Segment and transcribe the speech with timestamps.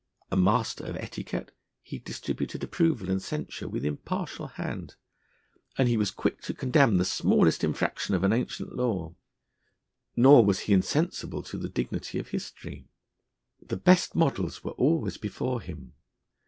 [0.31, 1.51] A master of etiquette,
[1.83, 4.95] he distributed approval and censure with impartial hand;
[5.77, 9.13] and he was quick to condemn the smallest infraction of an ancient law.
[10.15, 12.87] Nor was he insensible to the dignity of history.
[13.61, 15.93] The best models were always before him.